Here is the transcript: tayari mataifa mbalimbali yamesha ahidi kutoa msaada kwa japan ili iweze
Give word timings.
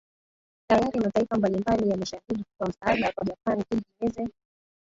tayari 0.67 0.99
mataifa 0.99 1.37
mbalimbali 1.37 1.89
yamesha 1.89 2.17
ahidi 2.17 2.43
kutoa 2.43 2.67
msaada 2.69 3.11
kwa 3.11 3.25
japan 3.25 3.63
ili 3.71 3.81
iweze 4.01 4.27